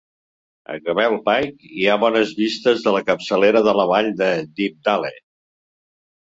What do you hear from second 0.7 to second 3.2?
A Gavel Pike hi ha bones vistes de la